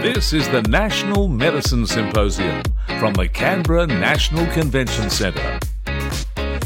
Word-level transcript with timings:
This 0.00 0.32
is 0.32 0.48
the 0.50 0.62
National 0.62 1.26
Medicine 1.26 1.84
Symposium 1.84 2.62
from 3.00 3.14
the 3.14 3.28
Canberra 3.28 3.84
National 3.84 4.46
Convention 4.52 5.10
Centre. 5.10 5.58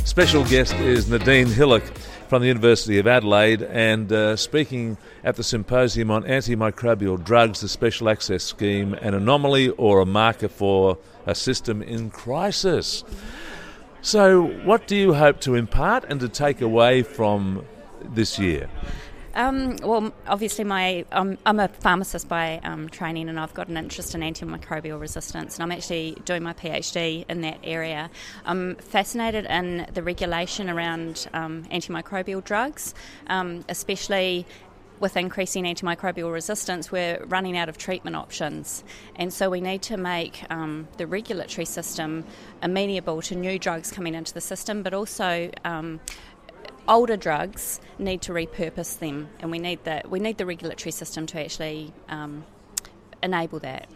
Special 0.05 0.45
guest 0.45 0.75
is 0.75 1.09
Nadine 1.09 1.47
Hillock 1.47 1.83
from 2.29 2.43
the 2.43 2.49
University 2.49 2.99
of 2.99 3.07
Adelaide 3.07 3.63
and 3.63 4.13
uh, 4.13 4.37
speaking 4.37 4.99
at 5.25 5.37
the 5.37 5.43
symposium 5.43 6.11
on 6.11 6.25
antimicrobial 6.25 7.25
drugs, 7.25 7.63
the 7.63 7.69
special 7.71 8.11
access 8.11 8.45
scheme, 8.45 8.93
an 8.95 9.15
anomaly 9.15 9.71
or 9.71 10.01
a 10.01 10.07
marker 10.07 10.49
for 10.49 10.99
a 11.25 11.35
system 11.35 11.81
in 11.81 12.11
crisis. 12.11 13.03
So, 14.03 14.43
what 14.65 14.87
do 14.87 14.95
you 14.95 15.15
hope 15.15 15.41
to 15.41 15.55
impart 15.55 16.05
and 16.05 16.21
to 16.21 16.29
take 16.29 16.61
away 16.61 17.03
from 17.03 17.65
this 18.03 18.39
year? 18.39 18.69
Um, 19.35 19.77
well, 19.83 20.13
obviously, 20.27 20.65
my 20.65 21.07
um, 21.11 21.39
I'm 21.47 21.59
a 21.59 21.69
pharmacist 21.69 22.29
by 22.29 22.61
um, 22.65 22.89
training, 22.91 23.29
and 23.29 23.41
I've 23.41 23.55
got 23.55 23.69
an 23.69 23.77
interest 23.79 24.15
in 24.15 24.21
antimicrobial 24.21 25.01
resistance, 25.01 25.57
and 25.57 25.63
I'm 25.63 25.73
actually 25.73 26.19
doing 26.25 26.43
my 26.43 26.53
PhD 26.53 27.25
in 27.29 27.41
that 27.41 27.59
area. 27.65 28.11
I'm 28.45 28.77
fascinated 28.77 29.47
in 29.47 29.87
the 29.95 30.03
regulation 30.03 30.69
around 30.69 31.29
um, 31.33 31.65
antimicrobial 31.65 32.45
drugs, 32.45 32.95
um, 33.29 33.65
especially 33.69 34.47
with 35.01 35.17
increasing 35.17 35.65
antimicrobial 35.65 36.33
resistance, 36.33 36.93
we're 36.93 37.25
running 37.27 37.59
out 37.59 37.69
of 37.69 37.77
treatment 37.77 38.15
options. 38.15 38.85
And 39.17 39.33
so 39.33 39.51
we 39.51 39.61
need 39.61 39.83
to 39.83 39.97
make 39.97 40.45
um, 40.49 40.87
the 40.97 41.09
regulatory 41.09 41.65
system 41.65 42.25
amenable 42.63 43.21
to 43.23 43.35
new 43.35 43.59
drugs 43.59 43.91
coming 43.91 44.15
into 44.15 44.33
the 44.33 44.41
system, 44.41 44.85
but 44.85 44.95
also 44.95 45.51
um, 45.65 45.99
older 46.89 47.17
drugs 47.17 47.81
need 47.99 48.23
to 48.23 48.33
repurpose 48.33 48.99
them, 48.99 49.29
and 49.41 49.51
we 49.51 49.59
need 49.59 49.85
the 49.85 50.03
we 50.09 50.19
need 50.19 50.39
the 50.39 50.47
regulatory 50.47 50.93
system 50.93 51.27
to 51.27 51.41
actually 51.41 51.93
um, 52.09 52.45
enable 53.23 53.59
that. 53.61 53.89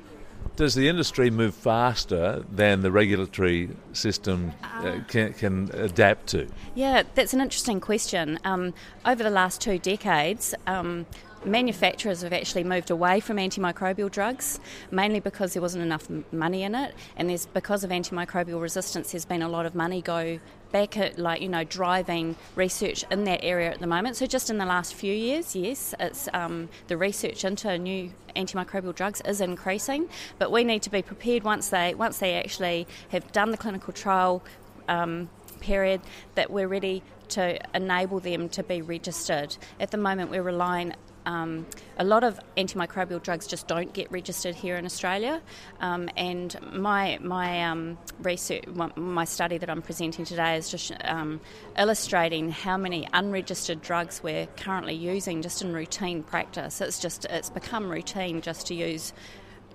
Does 0.57 0.75
the 0.75 0.89
industry 0.89 1.29
move 1.31 1.55
faster 1.55 2.43
than 2.51 2.81
the 2.81 2.91
regulatory 2.91 3.69
system 3.93 4.53
uh, 4.63 5.01
can, 5.07 5.35
can, 5.35 5.71
adapt 5.75 6.29
to? 6.29 6.49
Yeah, 6.75 7.03
that's 7.15 7.35
an 7.35 7.43
interesting 7.43 7.79
question. 7.79 8.39
Um, 8.43 8.73
over 9.05 9.23
the 9.23 9.29
last 9.29 9.61
two 9.61 9.79
decades, 9.79 10.55
um, 10.67 11.05
manufacturers 11.45 12.23
have 12.23 12.33
actually 12.33 12.65
moved 12.65 12.91
away 12.91 13.21
from 13.21 13.37
antimicrobial 13.37 14.11
drugs, 14.11 14.59
mainly 14.91 15.21
because 15.21 15.53
there 15.53 15.61
wasn't 15.61 15.85
enough 15.85 16.09
money 16.33 16.63
in 16.63 16.75
it, 16.75 16.95
and 17.19 17.29
there's 17.29 17.45
because 17.47 17.85
of 17.85 17.91
antimicrobial 17.91 18.61
resistance, 18.61 19.13
there's 19.13 19.27
been 19.27 19.43
a 19.43 19.49
lot 19.49 19.67
of 19.67 19.75
money 19.75 20.01
go 20.01 20.41
back 20.77 20.99
at 20.99 21.19
like 21.19 21.41
you 21.41 21.49
know 21.49 21.65
driving 21.65 22.37
research 22.55 23.03
in 23.11 23.25
that 23.25 23.43
area 23.43 23.71
at 23.71 23.81
the 23.81 23.87
moment. 23.87 24.15
So 24.17 24.27
just 24.27 24.51
in 24.51 24.59
the 24.59 24.67
last 24.67 24.93
few 24.93 25.13
years, 25.13 25.57
yes, 25.57 25.95
it's 25.99 26.29
um, 26.35 26.69
the 26.89 26.99
research 26.99 27.47
into 27.47 27.79
new 27.79 28.13
antimicrobial 28.35 28.95
drugs 28.95 29.23
is 29.23 29.41
increasing, 29.41 30.07
but 30.39 30.53
we 30.53 30.65
need 30.65 30.83
to 30.83 30.91
be 30.91 31.01
prepared 31.01 31.45
once 31.45 31.71
they 31.71 31.95
once 31.95 32.19
they 32.19 32.35
actually 32.35 32.87
have 33.09 33.33
done 33.33 33.51
the 33.53 33.57
clinical 33.57 33.93
trial. 33.93 34.43
Um, 34.89 35.31
period 35.61 36.01
that 36.35 36.51
we're 36.51 36.69
ready 36.69 37.03
to 37.29 37.59
enable 37.75 38.21
them 38.21 38.49
to 38.51 38.63
be 38.63 38.83
registered. 38.83 39.57
At 39.81 39.91
the 39.91 39.97
moment, 39.97 40.31
we're 40.31 40.43
relying 40.43 40.93
um, 41.27 41.67
a 41.99 42.05
lot 42.05 42.23
of 42.23 42.39
antimicrobial 42.57 43.21
drugs 43.21 43.49
just 43.49 43.67
don't 43.67 43.93
get 43.93 44.11
registered 44.13 44.55
here 44.55 44.77
in 44.77 44.87
Australia, 44.87 45.43
um, 45.81 46.09
and 46.17 46.57
my 46.73 47.19
my 47.21 47.65
um, 47.65 47.99
research, 48.23 48.65
my 48.97 49.25
study 49.25 49.59
that 49.59 49.69
I'm 49.69 49.83
presenting 49.83 50.25
today 50.25 50.57
is 50.57 50.71
just 50.71 50.93
um, 51.05 51.41
illustrating 51.77 52.51
how 52.51 52.77
many 52.77 53.09
unregistered 53.13 53.83
drugs 53.83 54.23
we're 54.23 54.47
currently 54.57 54.95
using 54.95 55.43
just 55.43 55.63
in 55.63 55.73
routine 55.73 56.23
practice. 56.23 56.81
It's 56.81 57.01
just 57.01 57.25
it's 57.25 57.51
become 57.51 57.91
routine 57.91 58.41
just 58.41 58.69
to 58.69 58.75
use 58.75 59.13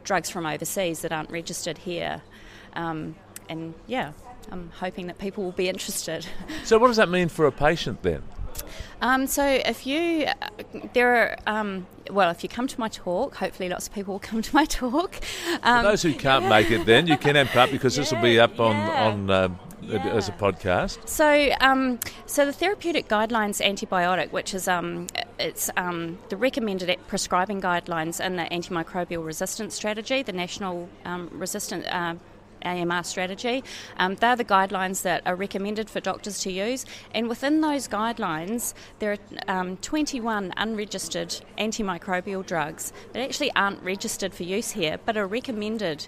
drugs 0.05 0.29
from 0.29 0.45
overseas 0.45 1.01
that 1.01 1.11
aren't 1.11 1.29
registered 1.29 1.77
here, 1.77 2.21
um, 2.73 3.15
and 3.49 3.73
yeah. 3.87 4.13
I'm 4.51 4.71
hoping 4.71 5.05
that 5.07 5.19
people 5.19 5.43
will 5.43 5.51
be 5.51 5.69
interested. 5.69 6.25
So, 6.63 6.79
what 6.79 6.87
does 6.87 6.97
that 6.97 7.09
mean 7.09 7.29
for 7.29 7.45
a 7.45 7.51
patient 7.51 8.01
then? 8.01 8.23
Um, 9.01 9.27
so 9.27 9.43
if 9.43 9.85
you, 9.85 10.25
uh, 10.25 10.49
there 10.93 11.15
are, 11.15 11.59
um, 11.59 11.87
well, 12.09 12.29
if 12.29 12.43
you 12.43 12.49
come 12.49 12.67
to 12.67 12.79
my 12.79 12.87
talk, 12.87 13.35
hopefully 13.35 13.67
lots 13.69 13.87
of 13.87 13.93
people 13.93 14.13
will 14.13 14.19
come 14.19 14.41
to 14.41 14.55
my 14.55 14.65
talk. 14.65 15.15
Um, 15.63 15.83
For 15.83 15.91
those 15.91 16.03
who 16.03 16.13
can't 16.13 16.43
yeah. 16.43 16.49
make 16.49 16.71
it, 16.71 16.85
then 16.85 17.07
you 17.07 17.17
can 17.17 17.35
amp 17.35 17.55
up 17.55 17.71
because 17.71 17.97
yeah, 17.97 18.03
this 18.03 18.11
will 18.13 18.21
be 18.21 18.39
up 18.39 18.59
on 18.59 18.75
yeah. 18.75 19.07
on. 19.07 19.29
Uh, 19.29 19.49
as 19.89 20.29
a 20.29 20.31
podcast. 20.33 21.07
So, 21.07 21.53
um, 21.59 21.99
so 22.25 22.45
the 22.45 22.53
therapeutic 22.53 23.07
guidelines 23.07 23.59
antibiotic, 23.65 24.31
which 24.31 24.53
is 24.53 24.67
um, 24.67 25.07
it's 25.39 25.69
um, 25.75 26.19
the 26.29 26.37
recommended 26.37 26.95
prescribing 27.07 27.61
guidelines 27.61 28.23
in 28.23 28.35
the 28.35 28.43
antimicrobial 28.43 29.25
resistance 29.25 29.75
strategy, 29.75 30.21
the 30.21 30.33
national 30.33 30.87
um, 31.05 31.29
resistant 31.31 31.85
uh, 31.87 32.15
AMR 32.63 33.03
strategy. 33.03 33.63
Um, 33.97 34.15
they're 34.15 34.35
the 34.35 34.45
guidelines 34.45 35.01
that 35.03 35.21
are 35.25 35.35
recommended 35.35 35.89
for 35.89 35.99
doctors 35.99 36.39
to 36.41 36.51
use, 36.51 36.85
and 37.13 37.29
within 37.29 37.61
those 37.61 37.87
guidelines, 37.87 38.73
there 38.99 39.11
are 39.13 39.17
um, 39.47 39.77
21 39.77 40.53
unregistered 40.57 41.41
antimicrobial 41.57 42.45
drugs 42.45 42.93
that 43.13 43.21
actually 43.21 43.51
aren't 43.55 43.81
registered 43.83 44.33
for 44.33 44.43
use 44.43 44.71
here 44.71 44.97
but 45.05 45.17
are 45.17 45.27
recommended 45.27 46.07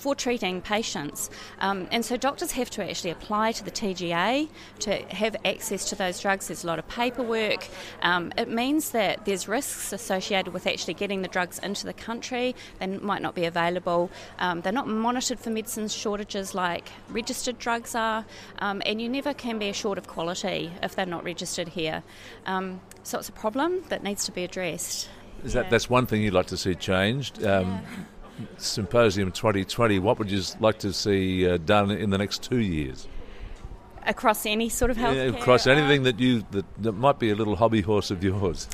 for 0.00 0.14
treating 0.14 0.62
patients. 0.62 1.28
Um, 1.60 1.86
and 1.92 2.02
so 2.04 2.16
doctors 2.16 2.52
have 2.52 2.70
to 2.70 2.88
actually 2.88 3.10
apply 3.10 3.52
to 3.52 3.64
the 3.64 3.70
TGA 3.70 4.48
to 4.80 4.96
have 5.14 5.36
access 5.44 5.84
to 5.90 5.94
those 5.94 6.18
drugs. 6.20 6.48
There's 6.48 6.64
a 6.64 6.66
lot 6.66 6.78
of 6.78 6.88
paperwork. 6.88 7.68
Um, 8.00 8.32
it 8.38 8.48
means 8.48 8.90
that 8.90 9.26
there's 9.26 9.46
risks 9.46 9.92
associated 9.92 10.54
with 10.54 10.66
actually 10.66 10.94
getting 10.94 11.20
the 11.20 11.28
drugs 11.28 11.58
into 11.58 11.84
the 11.84 11.92
country. 11.92 12.56
They 12.78 12.86
might 12.86 13.20
not 13.20 13.34
be 13.34 13.44
available. 13.44 14.10
Um, 14.38 14.62
they're 14.62 14.72
not 14.72 14.88
monitored 14.88 15.38
for 15.38 15.50
medicines 15.50 15.94
shortages 15.94 16.54
like 16.54 16.88
registered 17.10 17.58
drugs 17.58 17.94
are. 17.94 18.24
Um, 18.60 18.80
and 18.86 19.02
you 19.02 19.08
never 19.08 19.34
can 19.34 19.58
be 19.58 19.68
assured 19.68 19.98
of 19.98 20.06
quality 20.06 20.72
if 20.82 20.96
they're 20.96 21.04
not 21.04 21.24
registered 21.24 21.68
here. 21.68 22.02
Um, 22.46 22.80
so 23.02 23.18
it's 23.18 23.28
a 23.28 23.32
problem 23.32 23.82
that 23.90 24.02
needs 24.02 24.24
to 24.24 24.32
be 24.32 24.44
addressed. 24.44 25.10
Is 25.44 25.54
yeah. 25.54 25.62
that 25.62 25.70
that's 25.70 25.90
one 25.90 26.06
thing 26.06 26.22
you'd 26.22 26.34
like 26.34 26.46
to 26.46 26.56
see 26.56 26.74
changed? 26.74 27.44
Um, 27.44 27.66
yeah. 27.68 27.80
Symposium 28.58 29.32
2020, 29.32 29.98
what 29.98 30.18
would 30.18 30.30
you 30.30 30.42
like 30.60 30.78
to 30.80 30.92
see 30.92 31.48
uh, 31.48 31.56
done 31.58 31.90
in 31.90 32.10
the 32.10 32.18
next 32.18 32.42
two 32.42 32.58
years? 32.58 33.08
Across 34.06 34.46
any 34.46 34.68
sort 34.68 34.90
of 34.90 34.96
health, 34.96 35.16
yeah, 35.16 35.24
across 35.24 35.66
anything 35.66 36.04
that 36.04 36.18
you 36.18 36.44
that, 36.52 36.64
that 36.82 36.92
might 36.92 37.18
be 37.18 37.30
a 37.30 37.34
little 37.34 37.56
hobby 37.56 37.82
horse 37.82 38.10
of 38.10 38.24
yours. 38.24 38.66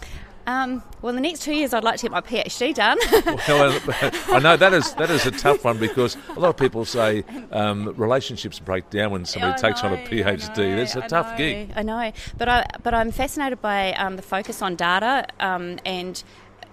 Um, 0.46 0.80
well, 1.02 1.10
in 1.10 1.16
the 1.16 1.22
next 1.22 1.42
two 1.42 1.52
years, 1.52 1.74
I'd 1.74 1.82
like 1.82 1.96
to 1.98 2.02
get 2.02 2.12
my 2.12 2.20
PhD 2.20 2.72
done. 2.72 2.98
well, 3.48 3.80
I 4.28 4.38
know 4.38 4.56
that 4.56 4.72
is 4.72 4.94
that 4.94 5.10
is 5.10 5.26
a 5.26 5.32
tough 5.32 5.64
one 5.64 5.78
because 5.78 6.16
a 6.36 6.38
lot 6.38 6.50
of 6.50 6.56
people 6.56 6.84
say 6.84 7.24
um, 7.50 7.92
relationships 7.96 8.60
break 8.60 8.88
down 8.90 9.10
when 9.10 9.24
somebody 9.24 9.54
I 9.54 9.56
takes 9.56 9.82
know, 9.82 9.88
on 9.90 9.94
a 9.94 10.06
PhD. 10.06 10.76
That's 10.76 10.94
a 10.94 11.04
I 11.04 11.08
tough 11.08 11.32
know, 11.32 11.36
gig. 11.36 11.72
I 11.74 11.82
know, 11.82 12.12
but 12.38 12.48
I 12.48 12.64
but 12.84 12.94
I'm 12.94 13.10
fascinated 13.10 13.60
by 13.60 13.92
um, 13.94 14.14
the 14.14 14.22
focus 14.22 14.62
on 14.62 14.76
data 14.76 15.26
um, 15.40 15.80
and 15.84 16.22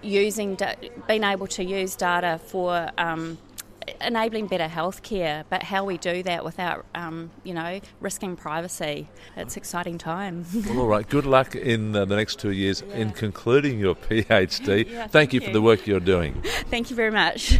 using 0.04 0.58
being 1.08 1.24
able 1.24 1.46
to 1.48 1.64
use 1.64 1.96
data 1.96 2.40
for 2.46 2.90
um, 2.98 3.38
enabling 4.00 4.46
better 4.46 4.68
healthcare, 4.68 5.44
but 5.48 5.62
how 5.62 5.84
we 5.84 5.98
do 5.98 6.22
that 6.22 6.44
without, 6.44 6.84
um, 6.94 7.30
you 7.42 7.54
know, 7.54 7.80
risking 8.00 8.36
privacy. 8.36 9.08
It's 9.36 9.56
exciting 9.56 9.98
time. 9.98 10.46
well, 10.68 10.80
all 10.80 10.86
right. 10.86 11.08
Good 11.08 11.26
luck 11.26 11.54
in 11.54 11.94
uh, 11.94 12.04
the 12.04 12.16
next 12.16 12.38
two 12.38 12.50
years 12.50 12.82
yeah. 12.86 12.96
in 12.96 13.10
concluding 13.10 13.78
your 13.78 13.94
PhD. 14.08 14.84
Yeah, 14.94 14.98
thank, 14.98 15.12
thank 15.12 15.32
you 15.34 15.40
for 15.40 15.50
the 15.50 15.62
work 15.62 15.86
you're 15.86 16.00
doing. 16.00 16.42
Thank 16.68 16.90
you 16.90 16.96
very 16.96 17.10
much. 17.10 17.58